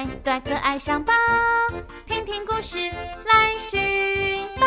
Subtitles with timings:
[0.00, 1.12] 对对，可爱相宝，
[2.06, 4.66] 听听故事来寻宝。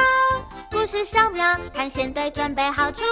[0.69, 3.03] 故事小苗探险队准备好出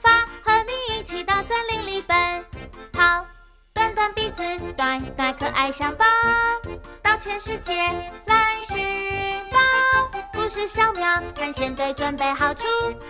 [0.00, 0.10] 发，
[0.42, 2.44] 和你一起到森林里奔
[2.92, 3.24] 跑。
[3.72, 4.42] 短短鼻子，
[4.76, 6.04] 对对，可爱相宝，
[7.02, 7.74] 到全世界
[8.26, 10.20] 来寻宝。
[10.34, 12.66] 故事小苗探险队准备好出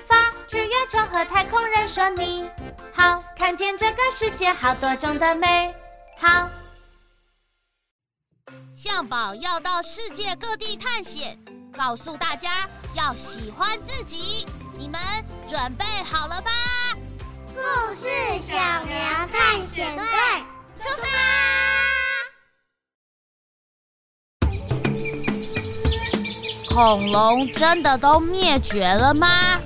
[0.07, 0.17] 发，
[0.47, 2.49] 去月球和太空人说你
[2.93, 5.75] 好，看见这个世界好多种的美
[6.21, 6.49] 好。
[8.83, 11.39] 象宝要到世界各地探险，
[11.77, 14.47] 告诉大家要喜欢自己。
[14.79, 14.99] 你们
[15.47, 16.51] 准备好了吧？
[17.55, 17.61] 故
[17.95, 18.09] 事
[18.41, 18.97] 小苗
[19.31, 20.03] 探险队
[20.79, 21.07] 出发！
[26.75, 29.61] 恐龙真的都灭绝了吗？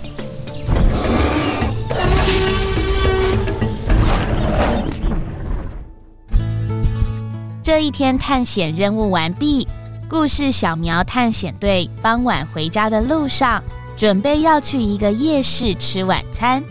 [7.74, 9.66] 这一天探险任务完毕，
[10.09, 13.61] 故事小苗探险队傍晚回家的路上，
[13.97, 16.62] 准备要去一个夜市吃晚餐。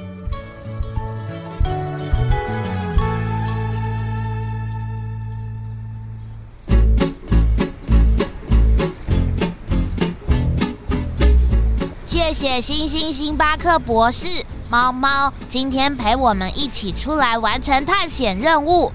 [12.06, 18.90] 谢谢星星星巴克博士，猫猫今天陪我们一起出来完成探险任务。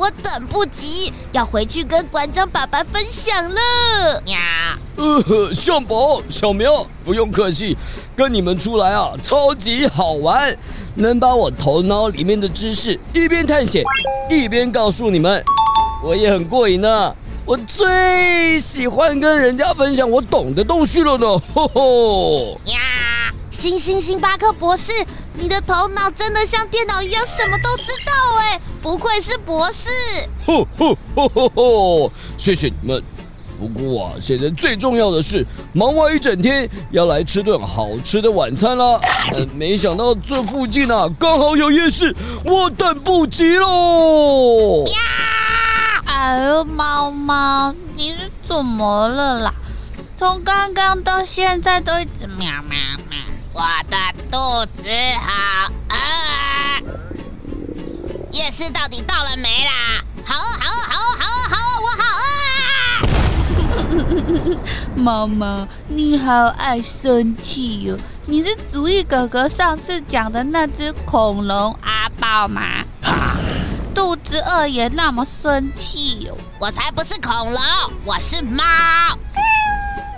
[0.00, 4.22] 我等不及要回去跟馆长爸爸分享了。
[4.24, 4.78] 呀。
[4.96, 7.76] 呃，向宝、小苗，不用客气，
[8.16, 10.56] 跟你们出来啊，超级好玩，
[10.94, 13.84] 能把我头脑里面的知识一边探险
[14.30, 15.44] 一边告诉你们，
[16.02, 17.14] 我也很过瘾呢。
[17.44, 21.26] 我最喜欢跟人家分享我懂的东西了呢。
[21.52, 22.60] 吼吼。
[22.64, 22.78] 呀。
[23.50, 24.92] 星星星巴克博士，
[25.34, 29.88] 你的头脑真的像电脑一样，什么都知道哎，不愧是博士。
[30.46, 32.12] 吼吼吼吼吼！
[32.36, 33.02] 谢谢你们。
[33.58, 38.98] 不过啊，现在最重要的是，忙完一整天要来吃顿好吃的晚餐啦。
[39.36, 44.86] 呃，没想到这附近啊，刚好有夜市，我等不及喽。
[44.86, 44.94] 呀！
[46.06, 49.54] 哎呦，猫猫，你是怎么了啦？
[50.16, 52.78] 从刚刚到现在都一直喵喵
[53.10, 53.18] 喵。
[53.52, 53.96] 我的
[54.30, 54.38] 肚
[54.82, 54.88] 子
[55.20, 56.59] 好饿啊！
[58.32, 60.00] 夜市到底到了没啦？
[60.24, 62.22] 好饿，好饿，好饿，好饿，好饿，我好饿
[64.54, 64.60] 啊！
[64.94, 67.98] 妈妈，你好爱生气哟、哦！
[68.26, 72.62] 你是主意哥哥上次讲的那只恐龙阿豹吗？
[73.02, 73.36] 啊、
[73.92, 76.38] 肚子饿也那么生气哟、哦！
[76.60, 77.60] 我才不是恐龙，
[78.04, 78.62] 我是猫。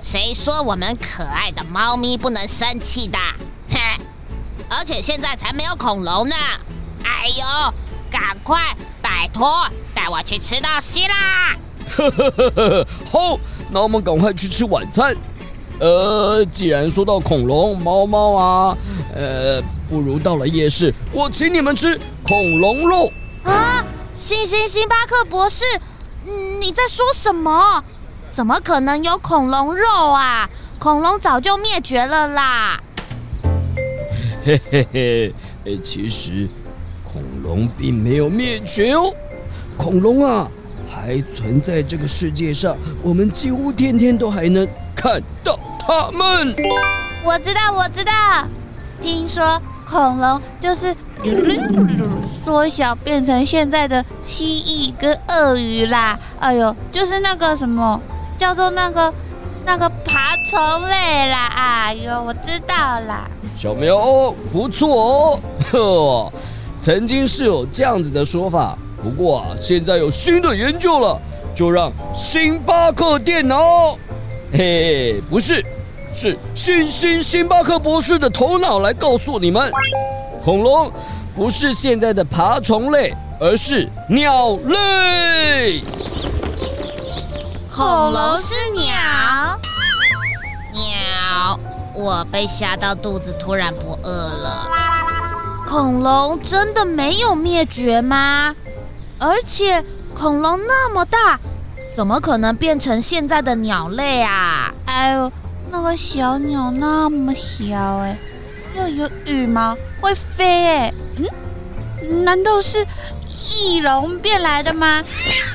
[0.02, 3.18] 谁说我们可爱的猫咪不能生气的？
[3.70, 3.78] 哼！
[4.68, 6.36] 而且现在才没有恐龙呢！
[7.04, 7.74] 哎呦，
[8.12, 11.56] 赶快拜托带我去吃东西啦！
[11.96, 13.38] 呵呵呵呵，好，
[13.70, 15.16] 那我们赶快去吃晚餐。
[15.80, 18.76] 呃，既然说到恐龙、猫猫啊，
[19.14, 23.10] 呃，不如到了夜市，我请你们吃恐龙肉
[23.42, 23.84] 啊！
[24.12, 25.64] 星星星巴克博士，
[26.60, 27.82] 你在说什么？
[28.30, 30.48] 怎么可能有恐龙肉啊？
[30.78, 32.80] 恐龙早就灭绝了啦！
[34.44, 35.34] 嘿嘿嘿，
[35.64, 36.61] 哎，其实恐
[37.42, 39.12] 龙并没有灭绝哦，
[39.76, 40.48] 恐龙啊
[40.88, 46.54] 还存在这个世界上，我们几乎天天都还能看到它们。
[47.24, 48.12] 我知道，我知道，
[49.00, 50.94] 听说恐龙就是
[52.44, 56.18] 缩小变成现在的蜥蜴跟鳄鱼啦。
[56.40, 58.00] 哎呦，就是那个什么。
[58.38, 59.12] 叫做那个
[59.64, 62.74] 那个爬虫类啦，哎呦，我知道
[63.06, 63.30] 啦。
[63.54, 66.32] 小苗不错哦，呵，
[66.82, 71.16] 曾经是有这样子的说法，不过啊，现在有新的研究了，
[71.54, 73.96] 就让星巴克电脑，
[74.52, 75.64] 嘿，不是，
[76.12, 79.70] 是星星星巴克博士的头脑来告诉你们，
[80.44, 80.90] 恐龙
[81.36, 85.82] 不是现在的爬虫类，而是鸟类。
[87.72, 89.60] 恐龙是鸟，
[90.72, 91.60] 鸟，
[91.94, 94.68] 我被吓到肚子突然不饿了。
[95.72, 98.54] 恐龙真的没有灭绝吗？
[99.18, 99.82] 而且
[100.14, 101.40] 恐龙那么大，
[101.96, 104.70] 怎么可能变成现在的鸟类啊？
[104.84, 105.32] 哎呦，
[105.70, 108.18] 那个小鸟那么小哎，
[108.76, 112.86] 又有羽毛，会飞哎，嗯，难道是
[113.56, 115.02] 翼龙变来的吗？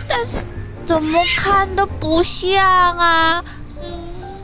[0.10, 0.40] 但是。
[0.84, 2.66] 怎么看都不像
[2.98, 3.44] 啊！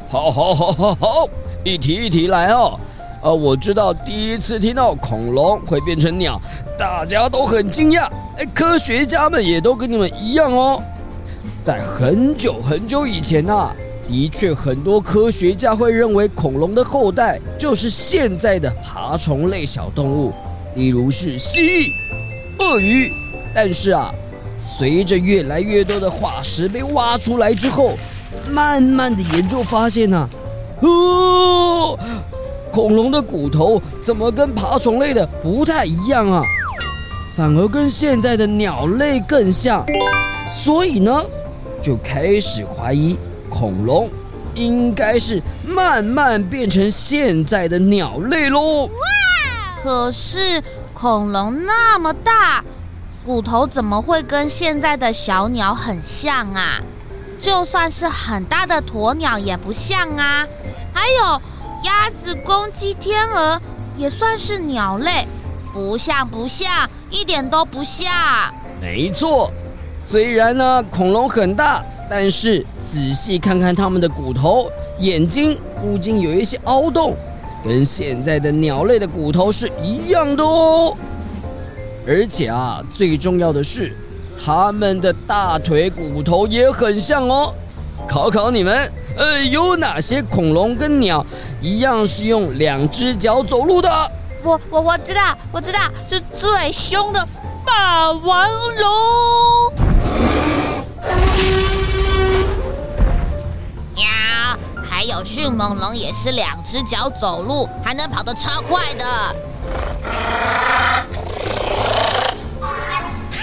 [0.10, 1.30] 好，好，好，好，好，
[1.64, 2.78] 一题一题来哦。
[3.24, 6.38] 呃，我知道第一次听到恐龙会变成鸟，
[6.78, 8.10] 大家都很惊讶。
[8.38, 10.84] 哎，科学家们也都跟你们一样哦。
[11.64, 13.74] 在很久很久以前啊，
[14.10, 20.34] 的确很多科学家会认为恐龙的后代就是现在的爬虫类小动物，
[20.76, 21.92] 例如是蜥蜴、
[22.60, 23.10] 鳄鱼。
[23.56, 24.14] 但是啊，
[24.58, 27.94] 随着越来越多的化石被挖出来之后，
[28.52, 30.30] 慢慢的研究发现呢、啊，
[30.82, 32.00] 哦，
[32.74, 36.44] 恐龙的骨头怎么跟爬虫类的不太一样啊？
[37.38, 39.86] 反而跟现在的鸟类更像，
[40.48, 41.24] 所以呢，
[41.84, 43.16] 就开始怀疑
[43.48, 44.10] 恐龙
[44.56, 48.90] 应该是慢慢变成现在的鸟类喽。
[49.84, 50.60] 可是
[50.94, 52.64] 恐龙那么大，
[53.24, 56.82] 骨头怎么会跟现在的小鸟很像啊？
[57.40, 60.48] 就算是很大的鸵鸟也不像啊。
[60.94, 61.42] 还有
[61.84, 63.62] 鸭子、公鸡、天鹅
[63.98, 65.28] 也算是鸟类。
[65.74, 68.12] 不像，不像，一点都不像。
[68.80, 69.52] 没错，
[70.06, 74.70] 虽然呢恐龙很大，但是仔细看看它们的骨头、
[75.00, 77.16] 眼睛附近有一些凹洞，
[77.64, 80.96] 跟现在的鸟类的骨头是一样的哦。
[82.06, 83.98] 而且啊，最重要的是，
[84.46, 87.52] 它们的大腿骨头也很像哦。
[88.08, 91.26] 考考你们，呃，有哪些恐龙跟鸟
[91.64, 93.90] 一样是用两只脚走路的？
[94.44, 97.26] 我我我知道，我知道是最凶的
[97.66, 99.74] 霸王龙。
[103.96, 104.04] 喵，
[104.86, 109.06] 还有迅猛龙也是两只脚走路，还能跑得超快的。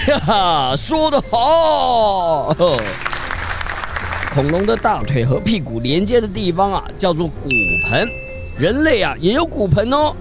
[0.05, 2.55] 哈哈，说得好！
[4.33, 7.49] 恐龙的大腿和屁股连接的地方啊，叫做骨
[7.89, 8.07] 盆。
[8.57, 10.15] 人类啊，也有骨盆哦。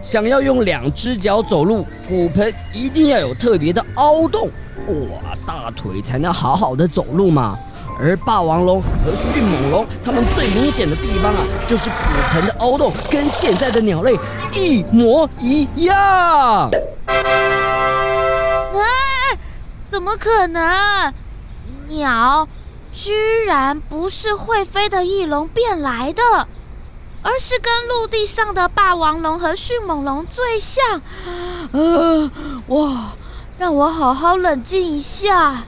[0.00, 4.48] 想要用两只脚走路，骨盆一定要有特别的凹洞，
[4.86, 7.58] 哇，大腿才能好好的走路嘛。
[7.98, 11.96] 而霸王龙和迅猛龙，它们最明显的地方啊，就是骨
[12.32, 14.16] 盆的凹洞跟现在的鸟类
[14.54, 15.98] 一模一样。
[15.98, 16.70] 啊，
[19.90, 21.12] 怎么可能？
[21.88, 22.46] 鸟
[22.92, 26.22] 居然不是会飞的翼龙变来的。
[27.22, 31.02] 而是跟陆地上的霸王龙和迅猛龙最像，
[31.70, 32.30] 呃，
[32.68, 33.12] 哇，
[33.58, 35.62] 让我好好冷静一下。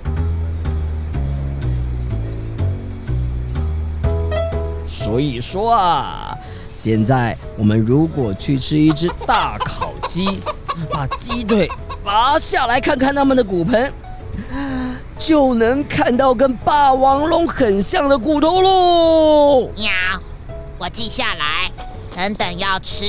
[4.87, 6.35] 所以说啊，
[6.73, 10.41] 现在我们如果去吃一只大烤鸡，
[10.91, 11.71] 把鸡腿
[12.03, 13.93] 拔下来看看它们的骨盆，
[15.25, 19.71] 就能看到跟霸王龙很像的骨头喽。
[19.77, 19.89] 喵。
[20.81, 21.71] 我记下来，
[22.17, 23.05] 等等要吃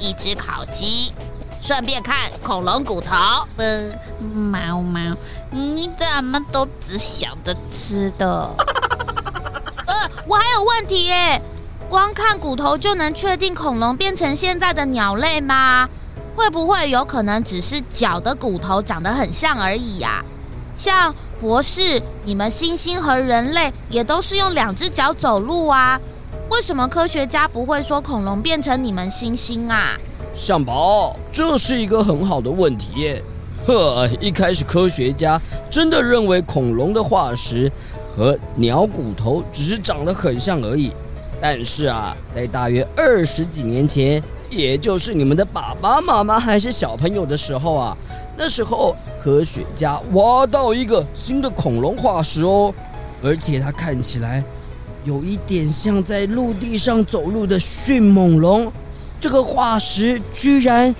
[0.00, 1.12] 一只烤鸡，
[1.60, 3.14] 顺便看恐龙骨头。
[3.56, 3.88] 呃，
[4.20, 5.16] 猫猫，
[5.52, 8.26] 你怎么都只想着吃的？
[9.86, 9.94] 呃，
[10.26, 11.40] 我还有问题耶，
[11.88, 15.88] 光看骨头就能确定恐龙变成现在的鸟类吗？
[16.34, 20.24] 会不会有可能只是脚的骨头长得很像而已呀？
[20.76, 26.00] 像博士，你们猩猩和人类也都是用两只脚走路啊。
[26.50, 29.94] 为什么科学家不会说恐龙变成你们猩猩啊？
[30.32, 33.20] 向宝，这是一个很好的问题。
[33.66, 35.38] 呵，一开始科学家
[35.70, 37.70] 真的认为恐龙的化石
[38.08, 40.94] 和鸟骨头只是长得很像而已。
[41.42, 47.96] 但是啊，在大约二十几年前，也就是你们的爸爸妈妈还是小朋友的时候啊，
[48.36, 52.74] 那时候科学家挖到一个新的恐龙化石哦，
[53.22, 54.44] 而且它看起来。
[55.04, 58.72] 有一点像在陆地上走路的迅猛龙，
[59.20, 60.94] 这个化石居然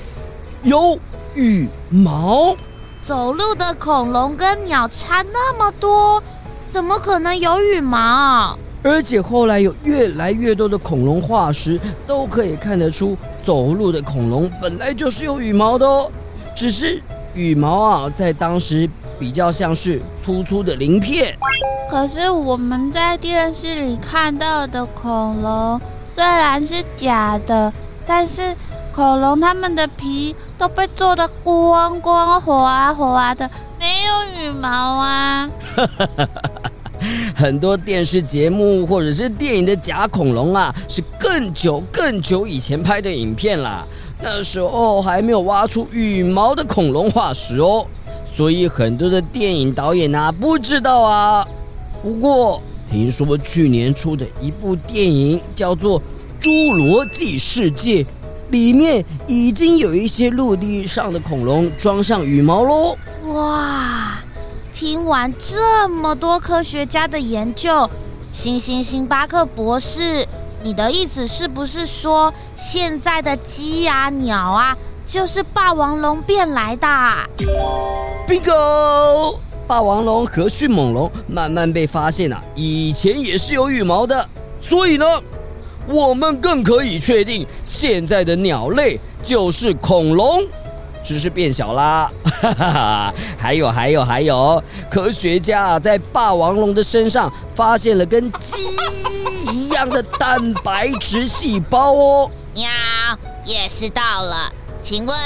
[0.62, 0.98] 有
[1.34, 2.54] 羽毛。
[3.00, 6.22] 走路的恐龙跟鸟差那么多，
[6.68, 8.58] 怎么可能有羽毛？
[8.82, 16.12] 而且后来有越来越多的恐龙化石都可以看得出，走路的恐龙本来就是有羽毛的哦，
[16.54, 17.02] 只是
[17.34, 18.88] 羽毛啊，在当时
[19.18, 21.36] 比较像是粗粗的鳞片。
[21.90, 25.80] 可是我们在电视里看到的恐龙
[26.14, 27.72] 虽然是假的，
[28.06, 28.54] 但是
[28.92, 33.48] 恐龙它们的皮都被做得光光滑滑的，
[33.78, 35.50] 没有羽毛啊。
[37.36, 43.84] 很多电视节目或者是电影的假恐龙啊，是更久更久以前拍的影片啦。
[44.26, 47.87] 那时候还没有挖出羽毛的恐龙化石哦，
[48.35, 51.47] 所以很多的电影导演啊不知道啊。
[52.02, 56.00] 不过，听说去年出的一部电影叫做
[56.40, 58.02] 《侏罗纪世界》，
[58.49, 62.97] 里面已经有一些陆地上的恐龙装上羽毛喽。
[63.35, 64.19] 哇，
[64.73, 67.87] 听完这么多科学家的研究，
[68.31, 70.26] 星星星巴克博士，
[70.64, 74.75] 你的意思是不是说，现在的鸡啊、鸟啊，
[75.06, 76.88] 就是霸王龙变来的
[78.26, 84.26] ？Bigo，霸王龙和迅猛龙慢慢被发现啊，以前也是有羽毛的，
[84.59, 85.04] 所以呢，
[85.87, 90.42] 我们更可以确定，现在的鸟类就是恐龙。
[91.02, 92.11] 只是变小啦，
[93.37, 98.74] 还有还有还有，科学家在霸王龙的身上发现了跟鸡
[99.75, 102.31] 样的蛋白质细胞哦。
[102.54, 102.69] 喵，
[103.45, 104.52] 夜市到了，
[104.83, 105.16] 请问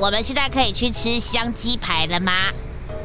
[0.00, 2.32] 我们现在可以去吃香鸡排了吗？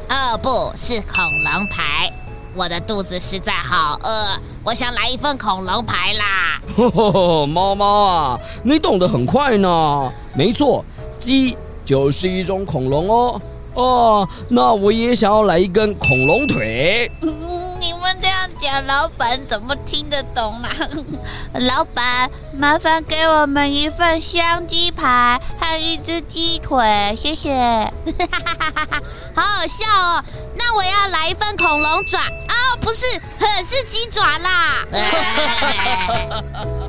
[0.08, 2.12] 哦，不是恐龙排，
[2.54, 6.60] 我的肚子实在好饿，我想来一份恐龙排啦。
[6.76, 10.12] 呵呵呵，猫猫啊，你懂得很快呢。
[10.34, 10.84] 没错，
[11.18, 11.56] 鸡。
[11.84, 13.40] 就是一种恐龙哦，
[13.74, 17.12] 哦，那我也想要来一根恐龙腿。
[18.82, 20.70] 老板怎么听得懂啊？
[21.60, 27.52] 老板，麻烦给我们一份香鸡排和一只鸡腿，谢谢。
[29.34, 30.24] 好好笑哦，
[30.56, 33.06] 那我要来一份恐龙爪哦，不是，
[33.64, 34.84] 是鸡爪啦。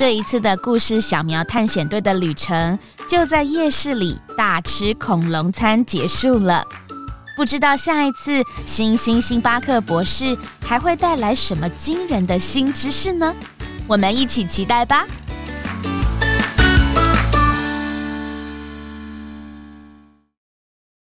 [0.00, 6.64] 这一次的故事小苗探险队的旅程，就在夜市里大吃恐龙餐结束了。
[7.36, 13.34] 不知道下一次星星星巴克博士还会带来什么惊人的新知识呢？
[13.86, 15.06] 我们一起期待吧。